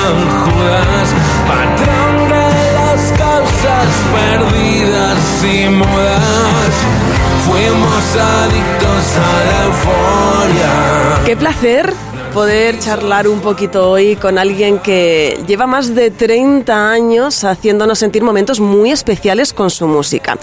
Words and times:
Judas, 0.00 1.08
patrón 1.46 2.28
de 2.28 2.72
las 2.72 3.12
causas 3.18 3.88
perdidas 4.14 5.44
y 5.44 5.68
mudas. 5.68 6.74
Fuimos 7.46 8.16
adictos 8.16 9.16
a 9.16 9.30
la 9.44 9.64
euforia. 9.66 11.24
Qué 11.26 11.36
placer 11.36 11.92
poder 12.32 12.78
charlar 12.78 13.28
un 13.28 13.40
poquito 13.40 13.90
hoy 13.90 14.16
con 14.16 14.38
alguien 14.38 14.78
que 14.78 15.38
lleva 15.46 15.66
más 15.66 15.94
de 15.94 16.10
30 16.10 16.90
años 16.90 17.44
haciéndonos 17.44 17.98
sentir 17.98 18.22
momentos 18.22 18.60
muy 18.60 18.92
especiales 18.92 19.52
con 19.52 19.68
su 19.68 19.86
música. 19.86 20.38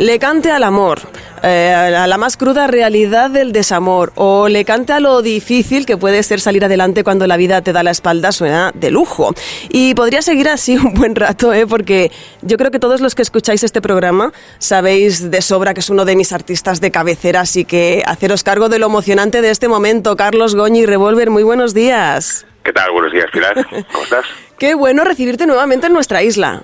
Le 0.00 0.18
cante 0.18 0.50
al 0.50 0.64
amor, 0.64 1.00
eh, 1.42 1.74
a 1.74 2.06
la 2.06 2.16
más 2.16 2.38
cruda 2.38 2.66
realidad 2.66 3.28
del 3.28 3.52
desamor, 3.52 4.12
o 4.14 4.48
le 4.48 4.64
cante 4.64 4.94
a 4.94 4.98
lo 4.98 5.20
difícil 5.20 5.84
que 5.84 5.98
puede 5.98 6.22
ser 6.22 6.40
salir 6.40 6.64
adelante 6.64 7.04
cuando 7.04 7.26
la 7.26 7.36
vida 7.36 7.60
te 7.60 7.74
da 7.74 7.82
la 7.82 7.90
espalda, 7.90 8.32
suena 8.32 8.72
de 8.74 8.90
lujo. 8.90 9.34
Y 9.68 9.94
podría 9.94 10.22
seguir 10.22 10.48
así 10.48 10.78
un 10.82 10.94
buen 10.94 11.14
rato, 11.14 11.52
¿eh? 11.52 11.66
porque 11.66 12.10
yo 12.40 12.56
creo 12.56 12.70
que 12.70 12.78
todos 12.78 13.02
los 13.02 13.14
que 13.14 13.20
escucháis 13.20 13.62
este 13.62 13.82
programa 13.82 14.32
sabéis 14.58 15.30
de 15.30 15.42
sobra 15.42 15.74
que 15.74 15.80
es 15.80 15.90
uno 15.90 16.06
de 16.06 16.16
mis 16.16 16.32
artistas 16.32 16.80
de 16.80 16.90
cabecera, 16.90 17.40
así 17.42 17.66
que 17.66 18.02
haceros 18.06 18.42
cargo 18.42 18.70
de 18.70 18.78
lo 18.78 18.86
emocionante 18.86 19.42
de 19.42 19.50
este 19.50 19.68
momento. 19.68 20.16
Carlos 20.16 20.54
Goñi, 20.54 20.86
Revolver, 20.86 21.28
muy 21.28 21.42
buenos 21.42 21.74
días. 21.74 22.46
¿Qué 22.64 22.72
tal? 22.72 22.90
Buenos 22.92 23.12
días, 23.12 23.26
Pilar. 23.30 23.52
¿Cómo 23.92 24.04
estás? 24.04 24.24
Qué 24.58 24.72
bueno 24.72 25.04
recibirte 25.04 25.46
nuevamente 25.46 25.88
en 25.88 25.92
nuestra 25.92 26.22
isla. 26.22 26.62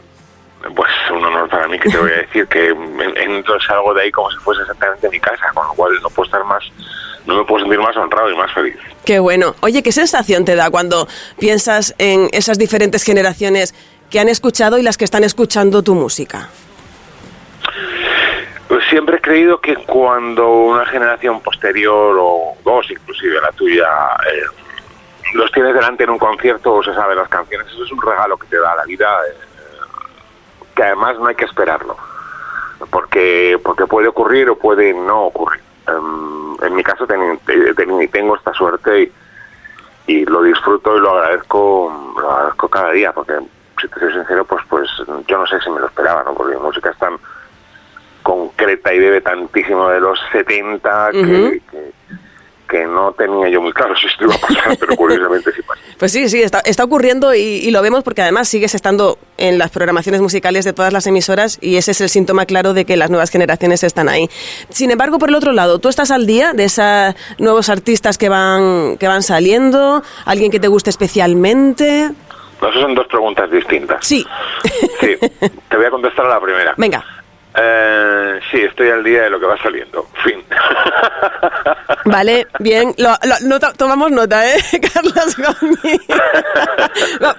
Pues 0.75 0.91
un 1.11 1.25
honor 1.25 1.49
para 1.49 1.69
mí 1.69 1.79
que 1.79 1.89
te 1.89 1.99
voy 1.99 2.11
a 2.11 2.17
decir 2.17 2.47
que 2.49 2.69
entro 3.17 3.61
salgo 3.61 3.95
de 3.95 4.03
ahí 4.03 4.11
como 4.11 4.31
si 4.31 4.39
fuese 4.39 4.63
exactamente 4.63 5.09
mi 5.09 5.21
casa, 5.21 5.51
con 5.55 5.67
lo 5.67 5.75
cual 5.75 5.93
no 6.03 6.11
puedo 6.11 6.27
estar 6.27 6.45
más, 6.45 6.65
no 7.27 7.37
me 7.37 7.45
puedo 7.45 7.61
sentir 7.61 7.79
más 7.79 7.97
honrado 7.97 8.31
y 8.31 8.37
más 8.37 8.53
feliz. 8.53 8.77
Qué 9.05 9.19
bueno. 9.19 9.55
Oye, 9.61 9.83
¿qué 9.83 9.93
sensación 9.93 10.45
te 10.45 10.57
da 10.57 10.71
cuando 10.71 11.07
piensas 11.39 11.95
en 11.99 12.29
esas 12.33 12.59
diferentes 12.59 13.05
generaciones 13.05 13.75
que 14.11 14.21
han 14.21 14.29
escuchado 14.29 14.79
y 14.79 14.83
las 14.83 14.97
que 14.97 15.05
están 15.05 15.25
escuchando 15.25 15.83
tu 15.83 15.95
música? 15.95 16.49
Pues 18.69 18.85
siempre 18.91 19.17
he 19.17 19.21
creído 19.21 19.61
que 19.61 19.77
cuando 19.77 20.49
una 20.49 20.85
generación 20.87 21.41
posterior 21.41 22.17
o 22.19 22.57
dos, 22.65 22.91
inclusive 22.91 23.41
la 23.41 23.53
tuya, 23.53 23.87
eh, 24.29 24.43
los 25.35 25.53
tienes 25.53 25.75
delante 25.75 26.05
en 26.05 26.11
un 26.11 26.19
concierto 26.19 26.75
o 26.75 26.83
se 26.83 26.93
sabe 26.93 27.15
las 27.15 27.29
canciones, 27.29 27.69
eso 27.69 27.85
es 27.85 27.93
un 27.93 28.03
regalo 28.03 28.37
que 28.37 28.49
te 28.49 28.59
da 28.59 28.75
la 28.75 28.85
vida. 28.85 29.09
eh, 29.31 29.46
que 30.77 30.83
además 30.85 31.19
no 31.19 31.27
hay 31.27 31.35
que 31.35 31.47
esperarlo, 31.47 31.97
porque 32.91 33.59
porque 33.65 33.87
puede 33.87 34.09
ocurrir 34.09 34.49
o 34.51 34.57
puede 34.57 34.93
no 34.95 35.25
ocurrir. 35.25 35.63
Em, 35.89 36.57
en 36.65 36.75
mi 36.75 36.83
caso 36.85 37.07
ten- 37.07 37.39
te- 37.47 37.75
ten- 37.75 38.09
tengo 38.11 38.37
esta 38.37 38.53
suerte 38.53 39.03
y, 39.03 39.13
y 40.13 40.25
lo 40.27 40.43
disfruto 40.43 40.97
y 40.97 41.01
lo 41.01 41.11
agradezco, 41.19 42.15
lo 42.21 42.31
agradezco 42.31 42.69
cada 42.69 42.91
día, 42.93 43.13
porque 43.13 43.35
si 43.81 43.89
te 43.89 44.01
soy 44.01 44.13
sincero, 44.13 44.45
pues 44.45 44.63
pues 44.69 44.89
yo 45.27 45.39
no 45.39 45.47
sé 45.47 45.61
si 45.61 45.71
me 45.71 45.81
lo 45.81 45.87
esperaba, 45.87 46.23
¿no? 46.25 46.35
Porque 46.35 46.55
mi 46.57 46.63
música 46.63 46.91
es 46.91 46.99
tan 46.99 47.17
concreta 48.23 48.93
y 48.93 48.99
bebe 48.99 49.21
tantísimo 49.21 49.89
de 49.89 50.01
los 50.01 50.19
70 50.33 51.11
que, 51.13 51.21
Ujú. 51.21 51.31
que, 51.31 51.61
que 51.71 51.93
no 52.73 53.13
tenía 53.13 53.49
yo 53.49 53.61
muy 53.61 53.73
claro 53.73 53.95
si 53.97 54.07
esto 54.07 54.25
iba 54.25 54.35
a 54.35 54.39
pasar, 54.39 54.77
pero 54.79 54.97
curiosamente 54.97 55.53
sí 55.53 55.63
pasa. 55.63 55.81
Pues 55.99 56.13
sí, 56.13 56.29
sí, 56.29 56.43
está, 56.43 56.61
está 56.61 56.85
ocurriendo 56.85 57.35
y, 57.35 57.41
y 57.41 57.71
lo 57.71 57.81
vemos 57.83 58.03
porque 58.03 58.23
además 58.23 58.49
sigues 58.49 58.75
estando 58.75 59.19
en 59.39 59.59
las 59.59 59.71
programaciones 59.71 60.21
musicales 60.21 60.65
de 60.65 60.73
todas 60.73 60.93
las 60.93 61.07
emisoras 61.07 61.59
y 61.61 61.77
ese 61.77 61.93
es 61.93 62.01
el 62.01 62.09
síntoma 62.09 62.47
claro 62.47 62.75
de 62.75 62.85
que 62.85 62.97
las 62.97 63.11
nuevas 63.11 63.31
generaciones 63.31 63.83
están 63.85 64.09
ahí. 64.09 64.29
Sin 64.69 64.91
embargo, 64.91 65.19
por 65.19 65.29
el 65.29 65.35
otro 65.35 65.53
lado, 65.53 65.79
¿tú 65.79 65.89
estás 65.89 66.11
al 66.11 66.27
día 66.27 66.53
de 66.53 66.65
esos 66.65 67.15
nuevos 67.39 67.69
artistas 67.69 68.19
que 68.19 68.29
van, 68.29 68.97
que 68.99 69.09
van 69.09 69.23
saliendo? 69.23 70.03
¿Alguien 70.25 70.51
que 70.51 70.61
te 70.61 70.69
guste 70.69 70.91
especialmente? 70.91 72.11
No, 72.61 72.69
esas 72.69 72.83
son 72.83 72.95
dos 72.95 73.07
preguntas 73.07 73.51
distintas. 73.51 74.07
Sí. 74.07 74.25
Sí, 75.01 75.15
te 75.69 75.77
voy 75.77 75.87
a 75.87 75.91
contestar 75.91 76.27
a 76.27 76.31
la 76.31 76.41
primera. 76.41 76.75
Venga. 76.77 77.05
Eh, 77.55 78.41
sí, 78.51 78.59
estoy 78.63 78.89
al 78.89 79.05
día 79.05 79.23
de 79.23 79.31
lo 79.31 79.39
que 79.39 79.47
va 79.47 79.57
saliendo. 79.63 80.07
Fin. 80.25 80.43
Vale, 82.05 82.47
bien. 82.59 82.95
Lo, 82.99 83.61
tomamos 83.77 84.11
nota, 84.11 84.49
¿eh, 84.49 84.61
Carlos 84.95 85.37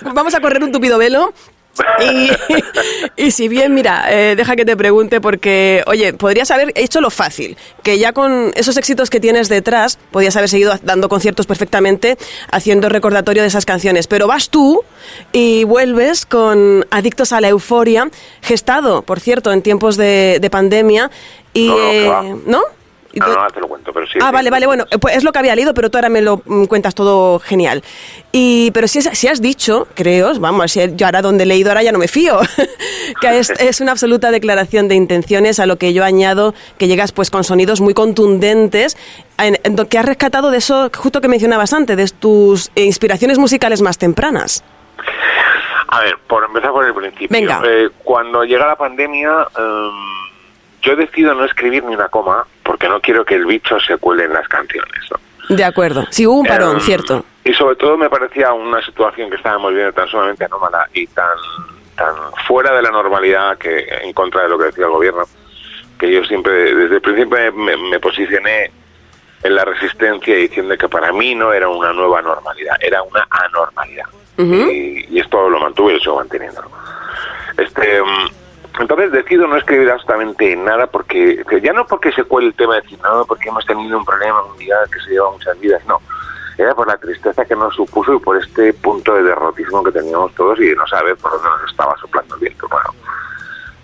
Vamos 0.13 0.35
a 0.35 0.41
correr 0.41 0.63
un 0.63 0.71
tupido 0.71 0.97
velo. 0.97 1.33
Y, 2.01 2.31
y 3.23 3.29
si 3.29 3.47
bien, 3.47 3.75
mira, 3.75 4.05
eh, 4.09 4.35
deja 4.35 4.55
que 4.55 4.65
te 4.65 4.75
pregunte 4.75 5.21
porque, 5.21 5.83
oye, 5.85 6.11
podrías 6.11 6.49
haber 6.49 6.71
hecho 6.73 7.01
lo 7.01 7.11
fácil, 7.11 7.55
que 7.83 7.99
ya 7.99 8.13
con 8.13 8.51
esos 8.55 8.77
éxitos 8.77 9.11
que 9.11 9.19
tienes 9.19 9.47
detrás, 9.47 9.99
podías 10.09 10.35
haber 10.35 10.49
seguido 10.49 10.73
dando 10.81 11.07
conciertos 11.07 11.45
perfectamente, 11.45 12.17
haciendo 12.51 12.89
recordatorio 12.89 13.43
de 13.43 13.49
esas 13.49 13.65
canciones, 13.65 14.07
pero 14.07 14.25
vas 14.25 14.49
tú 14.49 14.83
y 15.31 15.65
vuelves 15.65 16.25
con 16.25 16.83
Adictos 16.89 17.31
a 17.31 17.41
la 17.41 17.49
Euforia, 17.49 18.09
gestado, 18.41 19.03
por 19.03 19.19
cierto, 19.19 19.51
en 19.51 19.61
tiempos 19.61 19.97
de, 19.97 20.39
de 20.41 20.49
pandemia, 20.49 21.11
y... 21.53 21.69
Eh, 21.69 22.11
¿No? 22.47 22.61
No, 23.25 23.33
no, 23.43 23.47
te 23.49 23.59
lo 23.59 23.67
cuento, 23.67 23.91
pero 23.93 24.05
sí. 24.07 24.19
Ah, 24.21 24.31
vale, 24.31 24.49
vale, 24.49 24.65
bueno, 24.67 24.85
eh, 24.91 24.97
pues 24.99 25.15
es 25.15 25.23
lo 25.23 25.31
que 25.31 25.39
había 25.39 25.55
leído, 25.55 25.73
pero 25.73 25.89
tú 25.89 25.97
ahora 25.97 26.09
me 26.09 26.21
lo 26.21 26.41
mm, 26.45 26.65
cuentas 26.65 26.93
todo 26.95 27.39
genial. 27.39 27.83
Y, 28.31 28.71
pero 28.71 28.87
si, 28.87 28.99
es- 28.99 29.09
si 29.17 29.27
has 29.27 29.41
dicho, 29.41 29.87
creo, 29.95 30.37
vamos, 30.39 30.71
si 30.71 30.81
yo 30.95 31.05
ahora 31.05 31.21
donde 31.21 31.43
he 31.43 31.47
leído 31.47 31.69
ahora 31.69 31.83
ya 31.83 31.91
no 31.91 31.99
me 31.99 32.07
fío, 32.07 32.39
que 33.21 33.39
es, 33.39 33.49
es 33.51 33.81
una 33.81 33.91
absoluta 33.93 34.31
declaración 34.31 34.87
de 34.87 34.95
intenciones, 34.95 35.59
a 35.59 35.65
lo 35.65 35.77
que 35.77 35.93
yo 35.93 36.03
añado 36.03 36.53
que 36.77 36.87
llegas 36.87 37.11
pues 37.11 37.29
con 37.31 37.43
sonidos 37.43 37.81
muy 37.81 37.93
contundentes, 37.93 38.97
en- 39.37 39.59
en 39.63 39.75
lo 39.75 39.87
que 39.87 39.97
has 39.97 40.05
rescatado 40.05 40.51
de 40.51 40.57
eso 40.57 40.89
justo 40.95 41.21
que 41.21 41.27
mencionabas 41.27 41.73
antes, 41.73 41.95
de 41.97 42.07
tus 42.09 42.71
inspiraciones 42.75 43.37
musicales 43.37 43.81
más 43.81 43.97
tempranas. 43.97 44.63
A 45.89 46.01
ver, 46.01 46.17
por 46.27 46.43
empezar 46.43 46.71
por 46.71 46.85
el 46.85 46.93
principio. 46.93 47.29
Venga. 47.29 47.61
Eh, 47.65 47.89
cuando 48.03 48.43
llega 48.43 48.67
la 48.67 48.75
pandemia, 48.75 49.47
em, 49.57 49.91
yo 50.87 50.95
decido 50.95 51.33
no 51.33 51.43
escribir 51.43 51.83
ni 51.83 51.95
una 51.95 52.07
coma 52.07 52.45
porque 52.63 52.87
no 52.87 53.01
quiero 53.01 53.25
que 53.25 53.35
el 53.35 53.45
bicho 53.45 53.79
se 53.79 53.97
cuele 53.97 54.23
en 54.23 54.33
las 54.33 54.47
canciones. 54.47 55.03
¿no? 55.11 55.55
De 55.55 55.63
acuerdo. 55.63 56.05
Sí, 56.09 56.25
hubo 56.25 56.39
un 56.39 56.45
parón, 56.45 56.75
Em, 56.75 56.81
cierto. 56.81 57.25
Y 57.43 57.53
sobre 57.53 57.75
todo 57.75 57.97
me 57.97 58.09
parecía 58.09 58.53
una 58.53 58.81
situación 58.81 59.29
que 59.29 59.35
estábamos 59.35 59.73
viendo 59.73 59.91
tan 59.93 60.07
sumamente 60.07 60.45
anómala 60.45 60.87
y 60.93 61.05
tan, 61.07 61.37
tan 61.95 62.15
fuera 62.47 62.73
de 62.73 62.81
la 62.81 62.91
normalidad 62.91 63.57
que 63.57 63.85
en 64.01 64.13
contra 64.13 64.43
de 64.43 64.49
lo 64.49 64.57
que 64.57 64.65
decía 64.65 64.85
el 64.85 64.91
gobierno, 64.91 65.23
que 65.99 66.11
yo 66.11 66.23
siempre, 66.23 66.73
desde 66.73 66.95
el 66.95 67.01
principio 67.01 67.53
me, 67.53 67.75
me 67.77 67.99
posicioné 67.99 68.71
en 69.43 69.55
la 69.55 69.65
resistencia 69.65 70.35
diciendo 70.35 70.77
que 70.77 70.89
para 70.89 71.11
mí 71.11 71.35
no 71.35 71.53
era 71.53 71.67
una 71.69 71.93
nueva 71.93 72.21
normalidad, 72.21 72.75
era 72.81 73.01
una 73.03 73.27
anormalidad. 73.29 74.05
Y, 74.37 75.05
y 75.09 75.19
esto 75.19 75.49
lo 75.49 75.59
mantuve 75.59 75.93
y 75.93 75.95
lo 75.95 75.99
sigo 76.01 76.15
manteniendo. 76.17 76.61
Este, 77.57 78.01
mm, 78.01 78.46
entonces 78.79 79.11
decido 79.11 79.47
no 79.47 79.57
escribir 79.57 79.89
absolutamente 79.89 80.55
nada 80.55 80.87
porque, 80.87 81.43
que 81.49 81.61
ya 81.61 81.73
no 81.73 81.85
porque 81.85 82.11
se 82.11 82.23
cuele 82.23 82.49
el 82.49 82.53
tema 82.53 82.75
de 82.75 82.81
decir, 82.81 82.99
no, 83.01 83.25
porque 83.25 83.49
hemos 83.49 83.65
tenido 83.65 83.97
un 83.97 84.05
problema 84.05 84.41
mundial 84.43 84.89
que 84.91 84.99
se 84.99 85.11
lleva 85.11 85.31
muchas 85.31 85.59
vidas, 85.59 85.81
no. 85.87 86.01
Era 86.57 86.73
por 86.73 86.87
la 86.87 86.97
tristeza 86.97 87.45
que 87.45 87.55
nos 87.55 87.75
supuso 87.75 88.15
y 88.15 88.19
por 88.19 88.37
este 88.37 88.73
punto 88.73 89.13
de 89.13 89.23
derrotismo 89.23 89.83
que 89.83 89.91
teníamos 89.91 90.33
todos 90.33 90.59
y 90.59 90.67
de 90.69 90.75
no 90.75 90.87
saber 90.87 91.15
por 91.17 91.31
dónde 91.31 91.49
nos 91.49 91.69
estaba 91.69 91.95
soplando 91.97 92.35
el 92.35 92.41
viento. 92.41 92.67
Bueno, 92.67 92.93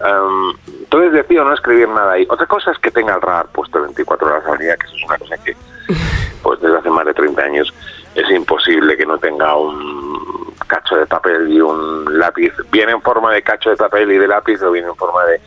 Em, 0.04 0.54
entonces 0.82 1.14
decido 1.14 1.46
no 1.46 1.54
escribir 1.54 1.88
nada 1.88 2.14
ahí. 2.14 2.28
Otra 2.30 2.46
cosa 2.46 2.72
es 2.72 2.78
que 2.80 2.92
tenga 2.92 3.16
el 3.16 3.22
radar 3.22 3.48
puesto 3.48 3.82
24 3.82 4.28
horas 4.28 4.46
al 4.46 4.58
día, 4.58 4.76
que 4.76 4.86
eso 4.86 4.96
es 4.98 5.04
una 5.06 5.18
cosa 5.18 5.38
que, 5.38 5.56
pues 6.42 6.60
desde 6.60 6.78
hace 6.78 6.90
más 6.90 7.06
de 7.06 7.14
30 7.14 7.42
años, 7.42 7.74
es 8.14 8.30
imposible 8.30 8.98
que 8.98 9.06
no 9.06 9.18
tenga 9.18 9.56
un 9.56 10.43
cacho 10.66 10.96
de 10.96 11.06
papel 11.06 11.52
y 11.52 11.62
un 11.62 12.18
lápiz, 12.18 12.54
bien 12.72 12.90
en 12.90 13.02
forma 13.02 13.32
de 13.32 13.42
cacho 13.42 13.70
de 13.70 13.78
papel 13.78 14.12
y 14.12 14.18
de 14.18 14.28
lápiz 14.28 14.62
o 14.62 14.72
bien 14.72 14.86
en 14.86 14.96
forma 14.96 15.24
de 15.26 15.42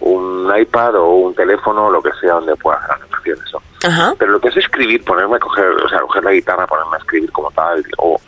un 0.00 0.50
iPad 0.56 0.96
o 0.96 1.10
un 1.14 1.34
teléfono 1.34 1.86
o 1.86 1.90
lo 1.90 2.02
que 2.02 2.12
sea 2.20 2.34
donde 2.34 2.56
pueda 2.56 2.78
hacer 2.78 2.92
anotaciones. 2.92 3.44
¿no? 3.52 3.62
Ajá. 3.88 4.14
Pero 4.18 4.32
lo 4.32 4.40
que 4.40 4.48
es 4.48 4.56
escribir, 4.56 5.04
ponerme 5.04 5.36
a 5.36 5.40
coger, 5.40 5.66
o 5.66 5.88
sea, 5.88 6.00
coger 6.00 6.24
la 6.24 6.32
guitarra, 6.32 6.66
ponerme 6.66 6.96
a 6.96 6.98
escribir 6.98 7.30
como 7.32 7.50
tal, 7.50 7.84
o, 7.98 8.20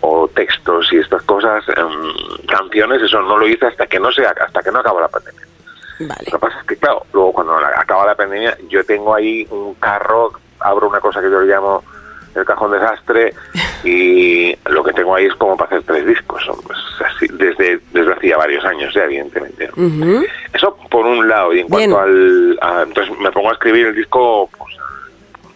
o 0.00 0.28
textos 0.28 0.92
y 0.92 0.98
estas 0.98 1.22
cosas, 1.22 1.64
em, 1.68 2.46
canciones, 2.46 3.02
eso 3.02 3.20
no 3.22 3.38
lo 3.38 3.46
hice 3.46 3.66
hasta 3.66 3.86
que 3.86 4.00
no 4.00 4.10
sea, 4.10 4.34
hasta 4.40 4.62
que 4.62 4.72
no 4.72 4.80
acabó 4.80 5.00
la 5.00 5.08
pandemia. 5.08 5.46
Vale. 6.00 6.24
Lo 6.26 6.32
que 6.32 6.38
pasa 6.38 6.58
es 6.60 6.66
que, 6.66 6.76
claro, 6.76 7.06
luego 7.12 7.32
cuando 7.32 7.56
acaba 7.56 8.06
la 8.06 8.16
pandemia, 8.16 8.56
yo 8.68 8.84
tengo 8.84 9.14
ahí 9.14 9.46
un 9.50 9.74
carro, 9.74 10.32
abro 10.58 10.88
una 10.88 11.00
cosa 11.00 11.20
que 11.20 11.30
yo 11.30 11.40
le 11.40 11.52
llamo 11.52 11.84
el 12.34 12.44
cajón 12.44 12.72
desastre 12.72 13.34
y 13.84 14.56
lo 14.66 14.82
que 14.84 14.92
tengo 14.92 15.14
ahí 15.14 15.26
es 15.26 15.34
como 15.34 15.56
para 15.56 15.68
hacer 15.68 15.82
tres 15.84 16.06
discos, 16.06 16.42
pues, 16.66 16.78
así, 17.04 17.26
desde, 17.32 17.80
desde 17.92 18.12
hacía 18.12 18.36
varios 18.36 18.64
años 18.64 18.92
ya, 18.94 19.04
evidentemente. 19.04 19.68
Eso 20.52 20.76
por 20.90 21.06
un 21.06 21.28
lado, 21.28 21.52
y 21.52 21.60
en 21.60 21.66
Bien. 21.68 21.90
cuanto 21.90 22.00
al... 22.00 22.58
a- 22.60 22.82
entonces 22.82 23.18
me 23.18 23.30
pongo 23.32 23.50
a 23.50 23.52
escribir 23.52 23.86
el 23.88 23.94
disco, 23.94 24.48
pues, 24.58 24.74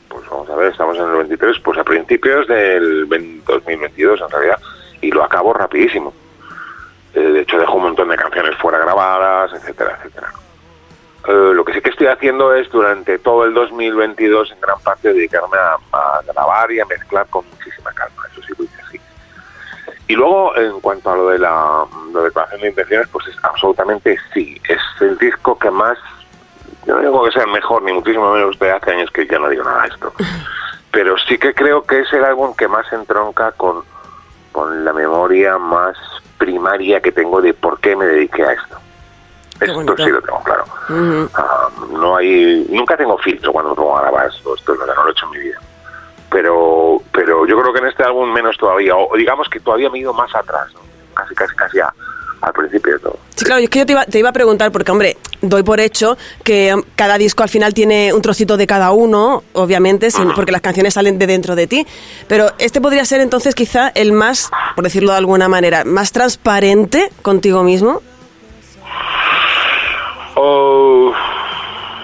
pues 0.09 0.29
vamos 0.31 0.49
a 0.51 0.57
ver, 0.57 0.73
estamos 0.73 0.97
en 0.97 1.05
el 1.05 1.17
23, 1.17 1.59
pues 1.61 1.79
a 1.79 1.85
principios 1.85 2.47
del 2.49 3.07
2022 3.47 4.21
en 4.21 4.31
realidad, 4.31 4.59
y 5.01 5.11
lo 5.11 5.23
acabo 5.25 5.53
rapidísimo. 5.53 6.13
Eh, 7.15 7.21
de 7.21 7.41
hecho, 7.41 7.59
dejo 7.59 7.75
un 7.75 7.83
montón 7.85 8.09
de 8.09 8.17
canciones 8.17 8.55
fuera 8.57 8.79
grabadas, 8.79 9.53
etcétera, 9.55 9.99
etcétera. 9.99 10.33
Eh, 11.29 11.53
lo 11.55 11.65
que 11.65 11.73
sí 11.73 11.81
que 11.81 11.91
estoy 11.91 12.07
haciendo 12.07 12.55
es 12.55 12.71
durante 12.71 13.19
todo 13.19 13.45
el 13.45 13.53
2022 13.53 14.53
en 14.53 14.61
gran 14.61 14.79
parte 14.81 15.13
dedicarme 15.13 15.57
a, 15.59 16.21
grabar 16.25 16.71
y 16.71 16.79
a 16.79 16.85
mezclar 16.85 17.27
con 17.29 17.45
muchísima 17.51 17.91
calma, 17.93 18.23
eso 18.31 18.41
sí 18.43 18.53
lo 18.57 18.65
hice 18.65 18.83
así. 18.83 19.01
Y 20.07 20.15
luego, 20.15 20.57
en 20.57 20.81
cuanto 20.81 21.11
a 21.11 21.17
lo 21.17 21.29
de 21.31 21.41
la 21.41 21.85
lo 22.13 22.21
de 22.21 22.27
declaración 22.27 22.61
de 22.61 22.69
intenciones, 22.69 23.09
pues 23.09 23.27
es 23.27 23.37
absolutamente 23.43 24.17
sí. 24.33 24.61
Es 24.69 24.81
el 25.01 25.19
disco 25.19 25.59
que 25.59 25.69
más, 25.69 25.99
yo 26.87 26.95
no 26.95 27.01
digo 27.01 27.25
que 27.25 27.33
sea 27.33 27.43
el 27.43 27.51
mejor, 27.51 27.83
ni 27.83 27.93
muchísimo 27.93 28.33
menos 28.33 28.57
de 28.61 28.71
hace 28.71 28.93
años 28.93 29.11
que 29.11 29.27
ya 29.27 29.41
no 29.41 29.49
digo 29.49 29.65
nada 29.65 29.83
de 29.83 29.89
esto, 29.89 30.13
pero 30.93 31.19
sí 31.19 31.39
que 31.39 31.55
creo 31.55 31.83
que 31.83 32.01
es 32.01 32.13
el 32.13 32.25
álbum 32.25 32.55
que 32.55 32.69
más 32.69 32.93
entronca 32.93 33.51
con, 33.53 33.83
con 34.53 34.85
la 34.85 34.93
memoria 34.93 35.59
más 35.59 35.97
primaria 36.39 37.01
que 37.01 37.11
tengo 37.11 37.41
de 37.41 37.53
por 37.53 37.81
qué 37.81 37.97
me 37.97 38.05
dediqué 38.05 38.45
a 38.45 38.53
esto. 38.53 38.86
Esto 39.61 39.97
sí 39.97 40.11
lo 40.11 40.23
tengo 40.23 40.43
claro. 40.43 40.65
Ah, 41.35 41.69
no 41.91 42.17
hay, 42.17 42.67
nunca 42.71 42.97
tengo 42.97 43.17
filtro 43.19 43.53
cuando 43.53 43.71
me 43.71 43.77
pongo 43.77 43.97
a 43.97 44.03
grabar 44.03 44.29
esto, 44.29 44.55
esto 44.55 44.73
es 44.73 44.79
lo 44.79 44.87
que 44.87 44.95
no 44.95 45.03
lo 45.03 45.09
he 45.09 45.13
hecho 45.13 45.27
en 45.27 45.31
mi 45.33 45.39
vida. 45.39 45.61
Pero, 46.31 47.03
pero 47.13 47.47
yo 47.47 47.61
creo 47.61 47.73
que 47.73 47.79
en 47.79 47.87
este 47.87 48.05
álbum 48.05 48.33
menos 48.33 48.57
todavía, 48.59 48.97
o 48.97 49.17
digamos 49.17 49.49
que 49.49 49.61
todavía 49.61 49.89
me 49.91 49.99
he 49.99 50.01
ido 50.03 50.13
más 50.13 50.35
atrás, 50.35 50.69
casi, 51.15 51.35
casi, 51.35 51.55
casi 51.55 51.79
al 52.41 52.53
principio 52.53 52.93
de 52.95 52.99
todo. 52.99 53.19
Sí, 53.35 53.45
claro, 53.45 53.61
es 53.61 53.71
que 53.71 53.81
yo 53.81 53.87
te 53.87 53.93
iba, 53.93 54.05
te 54.05 54.19
iba, 54.19 54.29
a 54.31 54.33
preguntar, 54.33 54.73
porque, 54.73 54.91
hombre, 54.91 55.17
doy 55.43 55.63
por 55.63 55.81
hecho 55.81 56.17
que 56.43 56.75
um, 56.75 56.83
cada 56.95 57.19
disco 57.19 57.43
al 57.43 57.49
final 57.49 57.75
tiene 57.75 58.13
un 58.13 58.23
trocito 58.23 58.57
de 58.57 58.67
cada 58.67 58.93
uno, 58.93 59.43
obviamente, 59.53 60.09
porque 60.35 60.53
las 60.53 60.61
canciones 60.61 60.95
salen 60.95 61.19
de 61.19 61.27
dentro 61.27 61.55
de 61.55 61.67
ti, 61.67 61.87
pero 62.29 62.53
este 62.59 62.81
podría 62.81 63.05
ser 63.05 63.21
entonces 63.21 63.55
quizá 63.55 63.89
el 63.95 64.13
más, 64.13 64.51
por 64.75 64.85
decirlo 64.85 65.13
de 65.13 65.19
alguna 65.19 65.49
manera, 65.49 65.85
más 65.85 66.13
transparente 66.13 67.11
contigo 67.23 67.63
mismo. 67.63 68.03
Oh, 70.39 71.15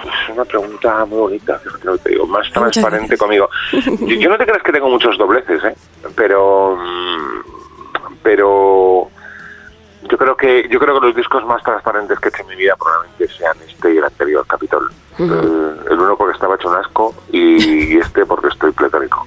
es 0.04 0.34
una 0.34 0.44
pregunta 0.46 1.04
muy 1.04 1.18
bonita, 1.18 1.60
creo 1.80 1.96
que 1.96 2.02
te 2.02 2.10
digo, 2.10 2.26
más 2.26 2.50
transparente 2.50 3.18
conmigo. 3.18 3.48
Yo, 3.72 4.30
no 4.30 4.38
te 4.38 4.46
creas 4.46 4.62
que 4.62 4.72
tengo 4.72 4.88
muchos 4.88 5.18
dobleces, 5.18 5.62
¿eh? 5.64 5.74
pero, 6.16 6.78
pero 8.22 9.10
yo 10.08 10.18
creo 10.18 10.36
que 10.36 10.66
yo 10.68 10.78
creo 10.78 10.98
que 10.98 11.06
los 11.06 11.16
discos 11.16 11.44
más 11.44 11.62
transparentes 11.62 12.18
que 12.18 12.28
he 12.28 12.30
hecho 12.30 12.42
en 12.42 12.48
mi 12.48 12.56
vida 12.56 12.74
probablemente 12.76 13.28
sean 13.28 13.56
este 13.66 13.94
y 13.94 13.98
el 13.98 14.04
anterior 14.04 14.46
Capitol. 14.46 14.90
El, 15.18 15.98
uno 15.98 16.16
porque 16.16 16.34
estaba 16.34 16.54
hecho 16.56 16.68
un 16.68 16.76
asco 16.76 17.14
y 17.32 17.98
este 17.98 18.24
porque 18.26 18.48
estoy 18.48 18.72
pletórico. 18.72 19.26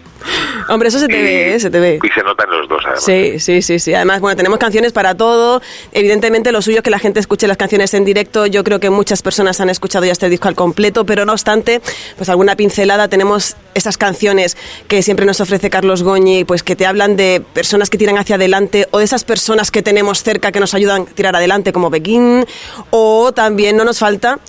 Hombre, 0.68 0.90
eso 0.90 1.00
se 1.00 1.08
te 1.08 1.22
ve, 1.22 1.56
¿eh? 1.56 1.60
se 1.60 1.70
te 1.70 1.80
ve. 1.80 2.00
Y 2.02 2.10
se 2.10 2.24
notan 2.24 2.50
los 2.50 2.68
dos, 2.68 2.82
además. 2.84 3.04
Sí, 3.04 3.40
sí, 3.40 3.62
sí, 3.62 3.80
sí. 3.80 3.94
Además, 3.94 4.20
bueno, 4.20 4.36
tenemos 4.36 4.58
canciones 4.58 4.94
para 4.94 5.16
todo. 5.16 5.62
Evidentemente, 5.92 6.52
lo 6.52 6.62
suyo 6.62 6.78
es 6.78 6.84
que 6.84 6.90
la 6.90 7.00
gente 7.00 7.20
escuche 7.20 7.48
las 7.48 7.58
canciones 7.58 7.94
en 7.94 8.04
directo. 8.04 8.48
Yo 8.48 8.64
creo 8.64 8.80
que 8.80 8.90
muchas 8.90 9.22
personas 9.22 9.62
han 9.62 9.70
escuchado 9.70 10.06
ya 10.06 10.12
este 10.12 10.30
disco 10.30 10.48
al 10.48 10.56
completo, 10.56 11.06
pero 11.06 11.26
no 11.26 11.34
obstante, 11.34 11.82
pues 12.18 12.30
alguna 12.30 12.56
pincelada. 12.56 13.08
Tenemos 13.08 13.56
esas 13.76 13.98
canciones 13.98 14.58
que 14.88 15.04
siempre 15.04 15.26
nos 15.26 15.40
ofrece 15.40 15.70
Carlos 15.70 16.02
Goñi, 16.02 16.46
pues 16.46 16.64
que 16.64 16.76
te 16.76 16.86
hablan 16.86 17.16
de 17.16 17.44
personas 17.54 17.90
que 17.90 17.98
tiran 17.98 18.18
hacia 18.18 18.36
adelante 18.36 18.88
o 18.92 19.00
de 19.00 19.04
esas 19.04 19.24
personas 19.24 19.70
que 19.70 19.84
tenemos 19.84 20.24
cerca 20.24 20.52
que 20.52 20.60
nos 20.60 20.74
ayudan 20.74 21.04
a 21.04 21.06
tirar 21.06 21.36
adelante, 21.36 21.74
como 21.74 21.92
Begin. 21.92 22.46
O 22.90 23.32
también 23.34 23.78
no 23.78 23.86
nos 23.86 24.00
falta 24.00 24.40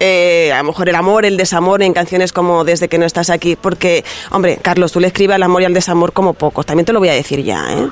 eh, 0.00 0.50
a 0.52 0.58
lo 0.58 0.64
mejor 0.64 0.88
el 0.88 0.94
amor, 0.94 1.26
el 1.26 1.36
desamor 1.36 1.82
en 1.82 1.92
canciones 1.92 2.32
como 2.32 2.64
Desde 2.64 2.88
que 2.88 2.98
no 2.98 3.04
estás 3.04 3.30
aquí, 3.30 3.54
porque, 3.54 4.04
hombre, 4.30 4.58
Carlos, 4.60 4.92
tú 4.92 5.00
le 5.00 5.06
escribes 5.06 5.36
al 5.36 5.42
amor 5.42 5.62
y 5.62 5.66
al 5.66 5.74
desamor 5.74 6.12
como 6.12 6.34
pocos, 6.34 6.64
también 6.66 6.86
te 6.86 6.92
lo 6.92 6.98
voy 6.98 7.10
a 7.10 7.14
decir 7.14 7.42
ya, 7.42 7.66
¿eh? 7.70 7.88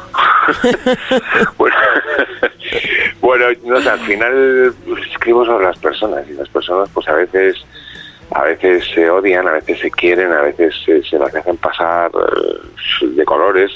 bueno, 3.20 3.46
no 3.64 3.81
sé, 3.81 3.90
al 3.90 4.00
final 4.00 4.75
escribo 5.10 5.44
sobre 5.44 5.66
las 5.66 5.78
personas 5.78 6.26
y 6.28 6.32
las 6.32 6.49
personas 6.49 6.88
pues 6.93 7.06
a 7.08 7.12
veces 7.12 7.64
a 8.31 8.43
veces 8.43 8.84
se 8.94 9.08
odian, 9.08 9.49
a 9.49 9.52
veces 9.52 9.78
se 9.81 9.90
quieren, 9.90 10.32
a 10.32 10.43
veces 10.43 10.75
se, 10.84 11.19
las 11.19 11.32
dejan 11.32 11.56
pasar 11.56 12.10
eh, 12.14 13.06
de 13.06 13.25
colores, 13.25 13.70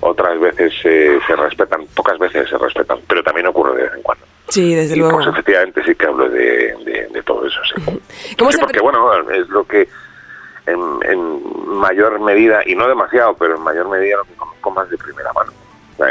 otras 0.00 0.38
veces 0.38 0.72
se 0.82 1.36
respetan, 1.36 1.86
pocas 1.94 2.18
veces 2.18 2.48
se 2.48 2.58
respetan, 2.58 2.98
pero 3.08 3.22
también 3.22 3.46
ocurre 3.46 3.76
de 3.76 3.82
vez 3.84 3.92
en 3.94 4.02
cuando. 4.02 4.25
Sí, 4.48 4.74
desde 4.74 4.96
luego. 4.96 5.16
Pues 5.16 5.28
efectivamente 5.28 5.82
sí 5.84 5.94
que 5.94 6.06
hablo 6.06 6.28
de, 6.28 7.22
todo 7.24 7.44
eso, 7.46 7.58
sí. 7.74 7.98
porque 8.36 8.80
bueno, 8.80 9.10
es 9.30 9.48
lo 9.48 9.64
que 9.64 9.88
en, 10.66 11.42
mayor 11.66 12.20
medida, 12.20 12.60
y 12.64 12.74
no 12.74 12.88
demasiado, 12.88 13.34
pero 13.34 13.56
en 13.56 13.62
mayor 13.62 13.88
medida 13.88 14.18
lo 14.18 14.24
que 14.24 14.34
conozco 14.34 14.70
más 14.70 14.88
de 14.90 14.96
primera 14.98 15.32
mano. 15.32 15.52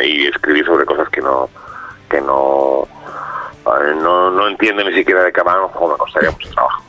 Y 0.04 0.28
escribí 0.28 0.64
sobre 0.64 0.86
cosas 0.86 1.10
que 1.10 1.22
no 1.22 1.50
que 2.10 2.22
no 2.22 2.88
no, 4.02 4.30
no 4.30 4.48
entiendo 4.48 4.84
ni 4.84 4.94
siquiera 4.94 5.24
de 5.24 5.32
o 5.32 5.88
me 5.90 5.98
costaría 5.98 6.32
mucho 6.32 6.50
trabajo. 6.50 6.84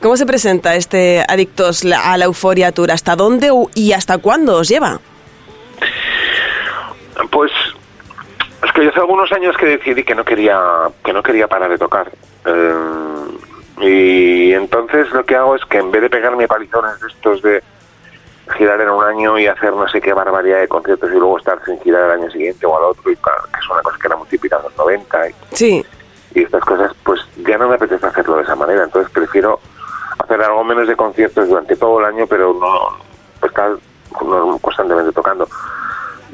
¿Cómo 0.00 0.16
se 0.16 0.24
presenta 0.24 0.74
este 0.76 1.22
Adictos 1.28 1.84
a 1.84 2.16
la 2.16 2.24
Euforia 2.24 2.72
Tour? 2.72 2.90
¿Hasta 2.90 3.16
dónde 3.16 3.50
y 3.74 3.92
hasta 3.92 4.18
cuándo 4.18 4.56
os 4.56 4.68
lleva? 4.68 4.98
Hace 9.00 9.06
algunos 9.06 9.32
años 9.32 9.56
que 9.56 9.66
decidí 9.66 10.04
que 10.04 10.14
no 10.14 10.24
quería 10.24 10.60
que 11.02 11.12
no 11.12 11.22
quería 11.22 11.48
parar 11.48 11.70
de 11.70 11.78
tocar. 11.78 12.10
Eh, 12.44 12.74
y 13.80 14.52
entonces 14.52 15.10
lo 15.12 15.24
que 15.24 15.36
hago 15.36 15.56
es 15.56 15.64
que 15.64 15.78
en 15.78 15.90
vez 15.90 16.02
de 16.02 16.10
pegarme 16.10 16.46
palizones 16.46 17.00
de 17.00 17.08
estos 17.08 17.42
de 17.42 17.62
girar 18.58 18.80
en 18.80 18.90
un 18.90 19.02
año 19.02 19.38
y 19.38 19.46
hacer 19.46 19.72
no 19.72 19.88
sé 19.88 20.00
qué 20.00 20.12
barbaridad 20.12 20.60
de 20.60 20.68
conciertos 20.68 21.08
y 21.10 21.14
luego 21.14 21.38
estar 21.38 21.58
sin 21.64 21.80
girar 21.80 22.04
el 22.04 22.20
año 22.20 22.30
siguiente 22.30 22.66
o 22.66 22.76
al 22.76 22.84
otro, 22.84 23.10
y 23.10 23.16
que 23.16 23.30
es 23.58 23.70
una 23.70 23.80
cosa 23.80 23.96
que 23.98 24.06
era 24.08 24.16
muy 24.16 24.26
típica 24.26 24.56
en 24.56 24.62
los 24.64 24.76
90 24.76 25.28
y, 25.28 25.34
sí. 25.52 25.86
y 26.34 26.42
estas 26.42 26.62
cosas, 26.64 26.92
pues 27.02 27.20
ya 27.38 27.56
no 27.56 27.68
me 27.68 27.76
apetece 27.76 28.04
hacerlo 28.04 28.36
de 28.36 28.42
esa 28.42 28.56
manera. 28.56 28.84
Entonces 28.84 29.10
prefiero 29.12 29.60
hacer 30.18 30.42
algo 30.42 30.62
menos 30.64 30.86
de 30.86 30.96
conciertos 30.96 31.48
durante 31.48 31.76
todo 31.76 32.00
el 32.00 32.06
año, 32.06 32.26
pero 32.26 32.52
no 32.52 32.98
pues 33.38 33.50
estar 33.50 33.76
constantemente 34.60 35.12
tocando. 35.12 35.48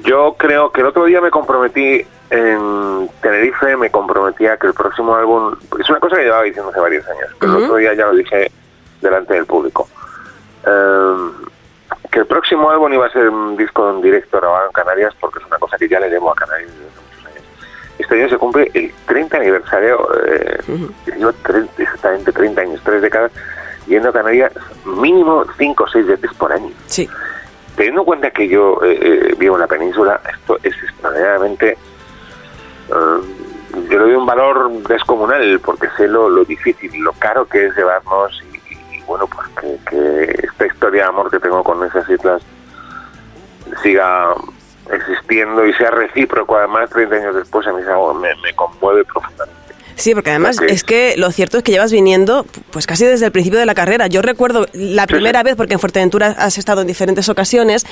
Yo 0.02 0.35
creo 0.37 0.73
que 0.73 0.81
el 0.81 0.88
otro 0.88 1.05
día 1.05 1.21
me 1.21 1.31
comprometí 1.31 2.05
en 2.30 3.09
Tenerife, 3.21 3.76
me 3.76 3.90
comprometí 3.90 4.47
a 4.47 4.56
que 4.56 4.68
el 4.68 4.75
próximo 4.75 5.14
álbum, 5.14 5.54
es 5.78 5.88
una 5.88 6.00
cosa 6.00 6.16
que 6.16 6.25
llevaba 6.25 6.42
diciendo 6.42 6.71
hace 6.71 6.80
varios 6.80 7.06
años, 7.06 7.28
pero 7.38 7.56
el 7.59 7.64
otro 7.64 7.76
día 7.76 7.95
ya 7.95 8.06
lo 8.06 8.14
dije 8.14 8.50
delante 9.00 9.35
del 9.35 9.47
público, 9.47 9.88
em, 10.64 11.33
que 12.11 12.21
el 12.21 12.26
próximo 12.26 12.71
álbum 12.71 12.92
iba 12.92 13.06
a 13.06 13.11
ser 13.11 13.28
un 13.28 13.56
disco 13.56 13.90
en 13.90 14.02
directo 14.02 14.38
grabado 14.38 14.66
en 14.66 14.73
Canarias 14.73 15.14
porque 15.21 15.38
es 15.38 15.47
una 15.47 15.59
cosa 15.59 15.76
que 15.78 15.88
ya 15.88 16.00
le 16.00 16.11
debo 16.11 16.30
a 16.30 16.35
Canarias 16.35 16.71
desde 16.73 16.88
hace 16.88 17.00
muchos 17.00 17.26
años. 17.26 17.45
Este 17.99 18.14
año 18.14 18.28
se 18.28 18.38
cumple 18.38 18.71
el 18.75 18.92
30 19.06 19.37
aniversario, 19.37 20.09
eh, 20.26 20.59
llevo 21.06 21.33
exactamente 21.78 22.33
30 22.33 22.61
años, 22.61 22.80
tres 22.85 23.02
décadas, 23.02 23.30
yendo 23.87 24.09
a 24.09 24.12
Canarias 24.12 24.52
mínimo 24.85 25.45
5 25.56 25.85
o 25.85 25.88
6 25.88 26.06
veces 26.06 26.30
por 26.35 26.52
año. 26.52 26.73
Sí 26.87 27.09
teniendo 27.76 28.00
en 28.00 28.06
cuenta 28.06 28.30
que 28.30 28.49
yo 28.49 28.80
eh, 28.83 28.99
eh, 29.00 29.35
vivo 29.38 29.54
en 29.54 29.61
la 29.61 29.66
península, 29.66 30.21
esto 30.33 30.59
es 30.62 30.75
extraordinariamente... 30.83 31.76
Eh, 32.88 33.47
yo 33.90 33.99
le 33.99 34.05
doy 34.05 34.14
un 34.14 34.26
valor 34.26 34.71
descomunal 34.88 35.61
porque 35.61 35.88
sé 35.97 36.09
lo, 36.09 36.28
lo 36.28 36.45
difícil, 36.45 36.90
lo 37.02 37.12
caro 37.12 37.47
que 37.47 37.66
es 37.66 37.76
llevarnos 37.76 38.43
y, 38.43 39.00
bueno, 39.02 39.26
pues 39.26 39.78
que, 39.90 40.47
esta 40.47 40.66
historia 40.66 41.02
de 41.02 41.09
amor 41.09 41.31
que 41.31 41.38
tengo 41.38 41.62
con 41.62 41.85
esas 41.85 42.09
islas 42.09 42.43
siga 43.83 44.35
existiendo 44.90 45.66
y 45.66 45.73
sea 45.75 45.90
recíproco 45.90 46.57
además 46.57 46.90
30 46.90 47.16
años 47.16 47.35
después 47.35 47.66
a 47.66 47.73
mí 47.73 47.83
me, 48.21 48.35
me 48.37 48.55
conmueve 48.55 49.05
profundamente. 49.05 49.56
Sí, 49.97 50.15
porque 50.15 50.31
además 50.31 50.59
es 50.69 50.85
que 50.85 51.15
lo 51.17 51.31
cierto 51.31 51.59
es 51.59 51.65
que 51.65 51.73
llevas 51.73 51.91
viniendo 51.91 52.47
pues 52.71 52.87
casi 52.87 53.05
desde 53.05 53.26
el 53.26 53.33
principio 53.33 53.59
de 53.59 53.67
la 53.67 53.75
carrera. 53.75 54.07
Yo 54.07 54.23
recuerdo 54.23 54.67
la 54.73 55.07
primera 55.07 55.43
vez, 55.43 55.57
porque 55.57 55.75
en 55.75 55.81
Fuerteventura 55.81 56.37
has 56.38 56.59
estado 56.59 56.83
en 56.83 56.87
diferentes 56.87 57.29
ocasiones, 57.29 57.87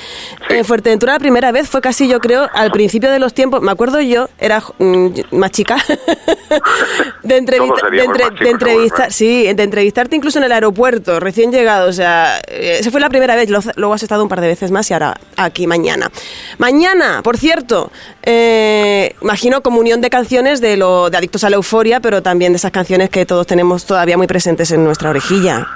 en 0.48 0.64
Fuerteventura 0.64 1.14
la 1.14 1.18
primera 1.18 1.52
vez 1.52 1.68
fue 1.68 1.80
casi 1.80 2.08
yo 2.08 2.20
creo 2.20 2.48
al 2.52 2.70
principio 2.70 3.10
de 3.10 3.18
los 3.18 3.34
tiempos, 3.34 3.62
me 3.62 3.70
acuerdo 3.70 4.00
yo, 4.00 4.28
era 4.38 4.62
mm, 4.78 5.08
más 5.32 5.50
chica, 5.50 5.76
de, 7.22 7.40
de, 7.40 8.50
entrevistar, 8.50 9.12
sí, 9.12 9.52
de 9.52 9.62
entrevistarte 9.62 10.16
incluso 10.16 10.38
en 10.38 10.44
el 10.44 10.52
aeropuerto, 10.52 11.20
recién 11.20 11.52
llegado, 11.52 11.88
o 11.88 11.92
sea, 11.92 12.38
eh, 12.48 12.78
esa 12.80 12.90
fue 12.90 13.00
la 13.00 13.08
primera 13.08 13.34
vez, 13.34 13.48
luego 13.76 13.94
has 13.94 14.02
estado 14.02 14.22
un 14.22 14.28
par 14.28 14.40
de 14.40 14.48
veces 14.48 14.70
más 14.70 14.90
y 14.90 14.94
ahora 14.94 15.18
aquí 15.36 15.66
mañana. 15.66 16.10
Mañana, 16.58 17.22
por 17.22 17.38
cierto, 17.38 17.90
eh, 18.22 19.14
imagino 19.22 19.62
comunión 19.62 20.00
de 20.00 20.10
canciones 20.10 20.60
de 20.60 20.76
lo 20.76 21.10
de 21.10 21.16
Adictos 21.16 21.44
a 21.44 21.50
la 21.50 21.56
Euforia, 21.56 21.93
pero 22.00 22.22
también 22.22 22.52
de 22.52 22.56
esas 22.56 22.70
canciones 22.70 23.10
que 23.10 23.26
todos 23.26 23.46
tenemos 23.46 23.86
todavía 23.86 24.16
muy 24.16 24.26
presentes 24.26 24.70
en 24.70 24.84
nuestra 24.84 25.10
orejilla. 25.10 25.66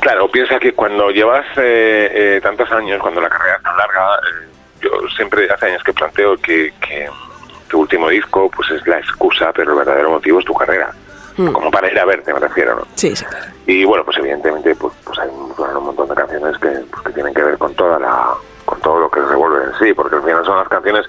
Claro, 0.00 0.30
piensa 0.30 0.58
que 0.58 0.72
cuando 0.72 1.10
llevas 1.10 1.44
eh, 1.56 2.10
eh, 2.14 2.40
tantos 2.42 2.70
años, 2.72 3.00
cuando 3.00 3.20
la 3.20 3.28
carrera 3.28 3.56
es 3.56 3.62
tan 3.62 3.76
larga, 3.76 4.16
eh, 4.16 4.48
yo 4.82 4.90
siempre 5.16 5.50
hace 5.50 5.66
años 5.66 5.82
que 5.82 5.92
planteo 5.92 6.36
que, 6.36 6.72
tu 7.68 7.80
último 7.80 8.08
disco 8.08 8.50
pues 8.50 8.70
es 8.70 8.86
la 8.86 8.98
excusa, 8.98 9.52
pero 9.52 9.72
el 9.72 9.78
verdadero 9.78 10.10
motivo 10.10 10.38
es 10.38 10.44
tu 10.44 10.54
carrera. 10.54 10.90
Mm. 11.36 11.52
como 11.52 11.70
para 11.70 11.88
ir 11.88 11.96
a 12.00 12.04
verte, 12.04 12.34
me 12.34 12.40
refiero, 12.40 12.74
¿no? 12.74 12.82
Sí, 12.96 13.14
sí, 13.14 13.24
claro. 13.24 13.46
Y 13.66 13.84
bueno, 13.84 14.04
pues 14.04 14.16
evidentemente 14.18 14.74
pues, 14.74 14.92
pues 15.04 15.18
hay 15.20 15.28
un, 15.28 15.84
montón 15.84 16.08
de 16.08 16.14
canciones 16.16 16.58
que, 16.58 16.68
pues, 16.90 17.02
que 17.04 17.12
tienen 17.12 17.32
que 17.32 17.42
ver 17.42 17.56
con 17.58 17.72
toda 17.74 17.96
la 17.98 18.34
con 18.64 18.80
todo 18.80 18.98
lo 18.98 19.10
que 19.10 19.20
se 19.20 19.26
revuelve 19.26 19.64
en 19.64 19.78
sí, 19.78 19.92
porque 19.92 20.16
al 20.16 20.22
final 20.22 20.44
son 20.44 20.56
las 20.56 20.68
canciones 20.68 21.06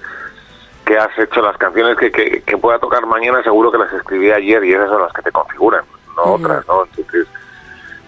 que 0.90 0.98
has 0.98 1.16
hecho, 1.20 1.40
las 1.40 1.56
canciones 1.56 1.96
que, 1.96 2.10
que, 2.10 2.42
que 2.42 2.58
pueda 2.58 2.80
tocar 2.80 3.06
mañana, 3.06 3.40
seguro 3.44 3.70
que 3.70 3.78
las 3.78 3.92
escribí 3.92 4.28
ayer 4.32 4.64
y 4.64 4.72
esas 4.72 4.88
son 4.88 5.02
las 5.02 5.12
que 5.12 5.22
te 5.22 5.30
configuran, 5.30 5.84
no 6.16 6.34
otras, 6.34 6.66
¿no? 6.66 6.84
Entonces, 6.84 7.28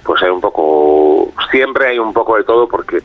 pues 0.03 0.21
hay 0.21 0.31
un 0.31 0.41
poco, 0.41 1.33
siempre 1.53 1.87
hay 1.87 2.01
un 2.01 2.13
poco 2.13 2.37
de 2.37 2.43
todo 2.43 2.67
porque, 2.67 3.01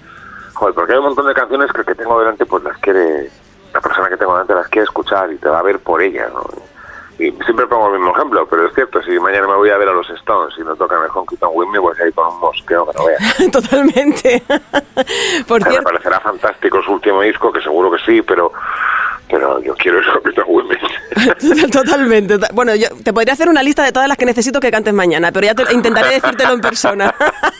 joder, 0.55 0.73
porque 0.73 0.93
hay 0.93 0.97
un 0.97 1.05
montón 1.05 1.27
de 1.27 1.33
canciones 1.35 1.71
que 1.71 1.81
el 1.81 1.85
que 1.85 1.93
tengo 1.93 2.19
delante, 2.19 2.43
pues 2.47 2.63
las 2.63 2.75
quiere, 2.79 3.29
la 3.71 3.79
persona 3.79 4.09
que 4.09 4.17
tengo 4.17 4.31
delante 4.31 4.55
las 4.55 4.67
quiere 4.67 4.85
escuchar 4.85 5.31
y 5.31 5.37
te 5.37 5.47
va 5.47 5.59
a 5.59 5.63
ver 5.63 5.77
por 5.77 6.01
ellas, 6.01 6.33
¿no? 6.33 6.41
Y 7.19 7.31
siempre 7.45 7.67
pongo 7.67 7.87
el 7.87 7.99
mismo 7.99 8.15
ejemplo, 8.15 8.47
pero 8.47 8.67
es 8.67 8.73
cierto, 8.73 9.01
si 9.03 9.19
mañana 9.19 9.47
me 9.47 9.55
voy 9.55 9.69
a 9.69 9.77
ver 9.77 9.89
a 9.89 9.93
los 9.93 10.09
Stones 10.09 10.55
y 10.57 10.61
no 10.61 10.75
tocan 10.75 11.03
el 11.03 11.09
Honky 11.11 11.37
Tonk 11.37 11.67
Me, 11.71 11.79
pues 11.79 11.99
ahí 11.99 12.11
con 12.11 12.27
un 12.27 12.39
mosqueo 12.39 12.85
que 12.87 12.97
no 12.97 13.05
veas. 13.05 13.37
Totalmente. 13.51 14.43
Por 15.47 15.63
Me 15.63 15.69
cierto, 15.69 15.83
parecerá 15.83 16.19
fantástico 16.19 16.81
su 16.83 16.93
último 16.93 17.21
disco, 17.21 17.51
que 17.51 17.61
seguro 17.61 17.91
que 17.91 17.97
sí, 18.05 18.21
pero 18.21 18.51
pero 19.29 19.61
yo 19.61 19.75
quiero 19.75 19.99
Tonk 20.01 20.47
With 20.47 20.65
Me. 20.65 21.67
Totalmente. 21.69 22.37
Bueno, 22.53 22.75
yo 22.75 22.87
te 23.03 23.11
podría 23.13 23.33
hacer 23.33 23.49
una 23.49 23.63
lista 23.63 23.83
de 23.83 23.91
todas 23.91 24.07
las 24.07 24.17
que 24.17 24.25
necesito 24.25 24.59
que 24.59 24.71
cantes 24.71 24.93
mañana, 24.93 25.31
pero 25.31 25.45
ya 25.47 25.55
te- 25.55 25.73
intentaré 25.73 26.15
decírtelo 26.19 26.53
en 26.53 26.61
persona. 26.61 27.13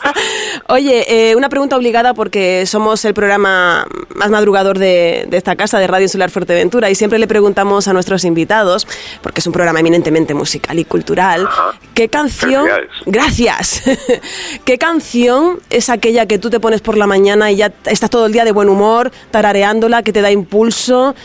Oye, 0.70 1.06
eh, 1.32 1.36
una 1.36 1.50
pregunta 1.50 1.76
obligada 1.76 2.14
porque 2.14 2.66
somos 2.66 3.04
el 3.06 3.14
programa 3.14 3.86
más 4.16 4.30
madrugador 4.30 4.78
de, 4.80 5.26
de 5.30 5.38
esta 5.38 5.56
casa, 5.56 5.80
de 5.80 5.88
Radio 5.88 6.04
Insular 6.06 6.30
Fuerteventura, 6.30 6.90
y 6.90 6.96
siempre 6.96 7.20
le 7.20 7.28
preguntamos 7.28 7.88
a 7.88 7.94
nuestros 7.94 8.24
invitados, 8.26 8.88
porque 9.22 9.40
es 9.42 9.48
un 9.48 9.54
programa 9.54 9.80
eminentemente 9.80 10.34
musical 10.34 10.78
y 10.80 10.86
cultural, 10.86 11.46
Ajá. 11.48 11.72
¿qué 11.94 12.10
canción... 12.10 12.66
Gracias. 13.06 13.82
¿Qué 14.66 14.78
canción 14.78 15.60
es 15.70 15.90
aquella 15.90 16.26
que 16.26 16.38
tú 16.40 16.50
te 16.50 16.60
pones 16.60 16.82
por 16.82 16.98
la 16.98 17.08
mañana 17.08 17.52
y 17.52 17.58
ya 17.58 17.72
estás 17.86 18.10
todo 18.10 18.26
el 18.26 18.32
día 18.34 18.46
de 18.46 18.52
buen 18.52 18.70
humor, 18.70 19.12
tarareándola, 19.32 20.04
que 20.04 20.12
te 20.14 20.22
da 20.22 20.32
impulso? 20.32 21.16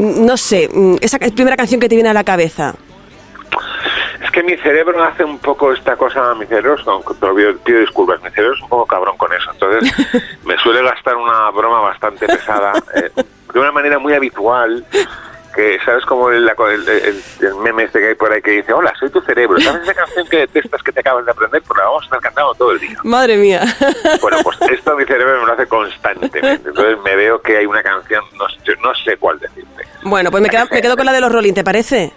No 0.00 0.36
sé, 0.36 0.68
mm, 0.72 0.96
esa 1.00 1.18
primera 1.18 1.56
canción 1.56 1.80
que 1.80 1.88
te 1.88 1.94
viene 1.94 2.10
a 2.10 2.14
la 2.14 2.24
cabeza. 2.24 2.74
Es 4.22 4.30
que 4.30 4.42
mi 4.42 4.56
cerebro 4.56 5.02
hace 5.02 5.24
un 5.24 5.38
poco 5.38 5.72
esta 5.72 5.96
cosa, 5.96 6.34
mi 6.34 6.46
cerebro, 6.46 6.76
pido, 7.20 7.56
pido 7.58 7.80
disculpas, 7.80 8.22
mi 8.22 8.30
cerebro 8.30 8.54
es 8.54 8.62
un 8.62 8.68
poco 8.68 8.86
cabrón 8.86 9.16
con 9.16 9.32
eso, 9.32 9.50
entonces 9.52 9.92
me 10.44 10.56
suele 10.58 10.82
gastar 10.82 11.16
una 11.16 11.50
broma 11.50 11.80
bastante 11.80 12.26
pesada, 12.26 12.72
eh, 12.94 13.10
de 13.52 13.60
una 13.60 13.70
manera 13.70 13.98
muy 13.98 14.14
habitual, 14.14 14.84
que 15.54 15.78
sabes 15.84 16.04
como 16.06 16.30
el, 16.30 16.44
la- 16.44 16.54
el- 16.72 16.88
el- 16.88 17.22
el 17.40 17.54
meme 17.56 17.84
este 17.84 18.00
que 18.00 18.08
hay 18.08 18.14
por 18.14 18.32
ahí 18.32 18.42
que 18.42 18.50
dice, 18.52 18.72
hola, 18.72 18.92
soy 18.98 19.10
tu 19.10 19.20
cerebro, 19.22 19.60
¿sabes 19.60 19.82
esa 19.82 19.94
canción 19.94 20.26
que 20.28 20.38
detestas 20.38 20.82
que 20.82 20.92
te 20.92 21.00
acabas 21.00 21.24
de 21.24 21.30
aprender? 21.30 21.62
Pues 21.62 21.78
la 21.78 21.84
vamos 21.84 22.02
a 22.02 22.04
estar 22.06 22.20
cantando 22.20 22.54
todo 22.54 22.72
el 22.72 22.80
día. 22.80 22.96
Madre 23.04 23.36
mía. 23.36 23.62
Bueno, 24.20 24.38
pues 24.42 24.58
esto 24.72 24.96
mi 24.96 25.04
cerebro 25.04 25.40
me 25.40 25.46
lo 25.46 25.52
hace 25.52 25.66
constantemente, 25.66 26.68
entonces 26.68 26.98
me 27.04 27.16
veo 27.16 27.40
que 27.40 27.56
hay 27.56 27.66
una 27.66 27.82
canción, 27.82 28.24
no, 28.36 28.48
sé- 28.48 28.76
no 28.82 28.94
sé 29.04 29.16
cuál 29.16 29.38
decirte. 29.38 29.84
Bueno, 30.02 30.30
pues 30.30 30.42
me, 30.42 30.48
quedo 30.50 30.96
con 30.96 31.06
la 31.06 31.12
de 31.12 31.20
los 31.20 31.30
Rolling, 31.32 31.52
¿te 31.54 31.64
parece? 31.64 32.12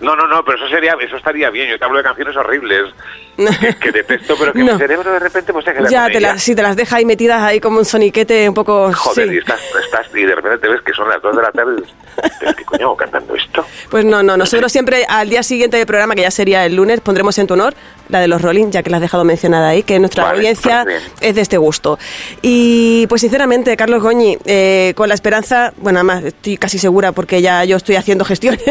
No, 0.00 0.14
no, 0.14 0.28
no, 0.28 0.44
pero 0.44 0.56
eso 0.58 0.68
sería, 0.68 0.96
eso 1.00 1.16
estaría 1.16 1.50
bien. 1.50 1.68
Yo 1.70 1.76
te 1.76 1.84
hablo 1.84 1.98
de 1.98 2.04
canciones 2.04 2.36
horribles 2.36 2.94
que, 3.36 3.74
que 3.80 3.90
detesto, 3.90 4.36
pero 4.38 4.52
que 4.52 4.60
No. 4.60 4.74
mi 4.74 4.78
cerebro 4.78 5.10
de 5.12 5.18
repente 5.18 5.52
pues 5.52 5.64
se 5.64 5.72
queda 5.72 5.88
Ya, 5.88 6.02
con 6.04 6.12
te 6.12 6.18
ellas. 6.18 6.32
las, 6.34 6.42
sí, 6.44 6.54
te 6.54 6.62
las 6.62 6.76
deja 6.76 6.96
ahí 6.96 7.04
metidas 7.04 7.42
ahí 7.42 7.58
como 7.58 7.78
un 7.78 7.84
soniquete 7.84 8.48
un 8.48 8.54
poco... 8.54 8.92
Joder, 8.94 9.28
sí. 9.28 9.34
y 9.34 9.38
estás, 9.38 9.60
estás 9.88 10.06
y 10.14 10.22
de 10.24 10.34
repente 10.34 10.58
te 10.58 10.68
ves 10.68 10.80
que 10.82 10.92
son 10.92 11.08
las 11.08 11.20
2 11.22 11.36
de 11.36 11.42
la 11.42 11.50
tarde 11.52 11.72
y 11.78 11.80
dices, 11.80 11.94
"¿Pero 12.40 12.54
¿qué 12.54 12.64
coño 12.64 12.96
cantando 12.96 13.34
esto? 13.34 13.64
Pues 13.90 14.04
no, 14.04 14.22
no, 14.22 14.36
nosotros 14.36 14.70
siempre 14.70 15.04
al 15.08 15.28
día 15.30 15.42
siguiente 15.42 15.76
del 15.76 15.86
programa, 15.86 16.14
que 16.14 16.22
ya 16.22 16.30
sería 16.30 16.64
el 16.66 16.74
lunes, 16.76 17.00
pondremos 17.00 17.36
en 17.38 17.46
tu 17.46 17.54
honor 17.54 17.74
la 18.08 18.20
de 18.20 18.28
los 18.28 18.40
Rolling, 18.40 18.70
ya 18.70 18.82
que 18.82 18.88
la 18.90 18.96
has 18.96 19.02
dejado 19.02 19.22
mencionada 19.24 19.68
ahí, 19.68 19.82
que 19.82 19.98
nuestra 19.98 20.24
Vale, 20.24 20.38
audiencia 20.38 20.82
pues 20.84 21.02
es 21.20 21.34
de 21.34 21.40
este 21.42 21.58
gusto. 21.58 21.98
Y 22.40 23.06
pues 23.08 23.20
sinceramente, 23.20 23.76
Carlos 23.76 24.02
Goñi, 24.02 24.38
eh, 24.46 24.92
con 24.96 25.08
la 25.08 25.14
esperanza, 25.14 25.72
bueno, 25.76 25.98
además 25.98 26.24
estoy 26.24 26.56
casi 26.56 26.78
segura 26.78 27.12
porque 27.12 27.42
ya 27.42 27.64
yo 27.64 27.76
estoy 27.76 27.96
haciendo 27.96 28.24
gestiones 28.26 28.62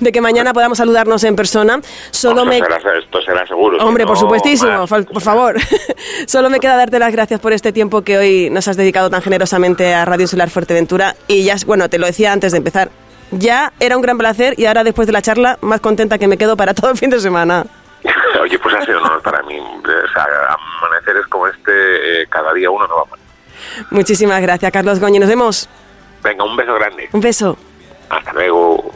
de 0.00 0.12
que 0.12 0.20
mañana 0.20 0.52
podamos 0.52 0.78
saludarnos 0.78 1.22
en 1.24 1.36
persona. 1.36 1.80
Solo 2.10 2.40
esto, 2.42 2.46
me... 2.46 2.58
será, 2.58 2.98
esto 2.98 3.22
será 3.22 3.46
seguro. 3.46 3.78
si 3.78 3.84
Hombre, 3.84 4.04
no, 4.04 4.08
por 4.08 4.18
supuestísimo, 4.18 4.72
más. 4.72 4.90
fal- 4.90 5.06
por 5.06 5.22
favor. 5.22 5.56
Solo 6.26 6.50
me 6.50 6.58
queda 6.60 6.76
darte 6.76 6.98
las 6.98 7.12
gracias 7.12 7.38
por 7.40 7.52
este 7.52 7.72
tiempo 7.72 8.02
que 8.02 8.18
hoy 8.18 8.50
nos 8.50 8.66
has 8.68 8.76
dedicado 8.76 9.08
tan 9.10 9.22
generosamente 9.22 9.94
a 9.94 10.04
Radio 10.04 10.22
Insular 10.22 10.50
Fuerteventura. 10.60 11.16
Y 11.26 11.44
ya, 11.44 11.56
bueno, 11.64 11.88
te 11.88 11.98
lo 11.98 12.06
decía 12.06 12.32
antes 12.32 12.52
de 12.52 12.58
empezar, 12.58 12.90
ya 13.30 13.72
era 13.80 13.96
un 13.96 14.02
gran 14.02 14.18
placer 14.18 14.54
y 14.58 14.66
ahora 14.66 14.84
después 14.84 15.06
de 15.06 15.12
la 15.12 15.22
charla, 15.22 15.58
más 15.62 15.80
contenta 15.80 16.18
que 16.18 16.28
me 16.28 16.36
quedo 16.36 16.54
para 16.56 16.74
todo 16.74 16.90
el 16.90 16.98
fin 16.98 17.08
de 17.08 17.18
semana. 17.18 17.64
Oye, 18.42 18.58
pues 18.58 18.74
ha 18.74 18.84
sido 18.84 18.98
un 18.98 19.06
honor 19.06 19.22
para 19.22 19.42
mí. 19.42 19.58
O 19.58 20.12
sea, 20.12 20.26
amaneceres 20.82 21.26
como 21.28 21.46
este, 21.46 22.22
eh, 22.22 22.26
cada 22.28 22.52
día 22.52 22.70
uno 22.70 22.86
no 22.86 22.96
va 22.96 23.04
mal. 23.06 23.18
Muchísimas 23.90 24.40
gracias, 24.42 24.70
Carlos 24.70 25.00
Goñi. 25.00 25.18
Nos 25.18 25.28
vemos. 25.28 25.68
Venga, 26.22 26.44
un 26.44 26.56
beso 26.56 26.74
grande. 26.74 27.08
Un 27.12 27.20
beso. 27.20 27.56
Hasta 28.10 28.32
luego. 28.32 28.92